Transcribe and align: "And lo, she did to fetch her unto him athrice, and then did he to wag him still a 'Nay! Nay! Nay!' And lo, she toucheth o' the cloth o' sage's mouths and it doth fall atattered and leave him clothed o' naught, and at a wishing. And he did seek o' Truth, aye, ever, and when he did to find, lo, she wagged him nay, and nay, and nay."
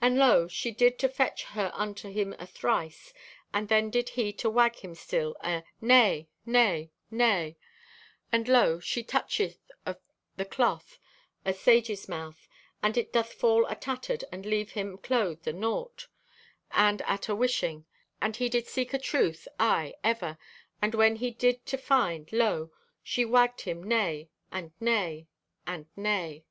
"And 0.00 0.16
lo, 0.18 0.48
she 0.48 0.70
did 0.70 0.98
to 0.98 1.08
fetch 1.08 1.44
her 1.44 1.70
unto 1.74 2.10
him 2.10 2.34
athrice, 2.38 3.12
and 3.52 3.68
then 3.68 3.90
did 3.90 4.10
he 4.10 4.32
to 4.34 4.50
wag 4.50 4.76
him 4.76 4.94
still 4.94 5.36
a 5.40 5.64
'Nay! 5.80 6.28
Nay! 6.44 6.90
Nay!' 7.10 7.56
And 8.32 8.48
lo, 8.48 8.80
she 8.80 9.02
toucheth 9.04 9.58
o' 9.86 9.96
the 10.36 10.44
cloth 10.46 10.98
o' 11.46 11.52
sage's 11.52 12.08
mouths 12.08 12.48
and 12.82 12.96
it 12.98 13.12
doth 13.12 13.32
fall 13.32 13.66
atattered 13.66 14.24
and 14.32 14.44
leave 14.46 14.72
him 14.72 14.98
clothed 14.98 15.46
o' 15.46 15.52
naught, 15.52 16.08
and 16.70 17.02
at 17.02 17.28
a 17.28 17.34
wishing. 17.36 17.86
And 18.20 18.36
he 18.36 18.48
did 18.48 18.66
seek 18.66 18.94
o' 18.94 18.98
Truth, 18.98 19.46
aye, 19.60 19.94
ever, 20.02 20.38
and 20.82 20.94
when 20.94 21.16
he 21.16 21.30
did 21.30 21.64
to 21.66 21.78
find, 21.78 22.30
lo, 22.32 22.72
she 23.02 23.24
wagged 23.24 23.62
him 23.62 23.82
nay, 23.82 24.30
and 24.50 24.72
nay, 24.80 25.28
and 25.66 25.86
nay." 25.96 26.44